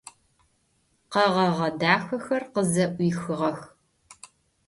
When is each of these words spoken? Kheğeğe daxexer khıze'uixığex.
Kheğeğe 1.11 1.69
daxexer 1.79 2.43
khıze'uixığex. 2.53 3.59